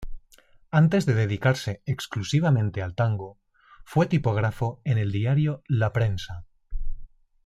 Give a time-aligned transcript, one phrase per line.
[0.71, 3.37] Antes de dedicarse exclusivamente al tango
[3.85, 6.47] fue tipógrafo en el diario "La Prensa".